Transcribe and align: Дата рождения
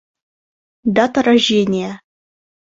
Дата 0.95 1.21
рождения 1.21 1.91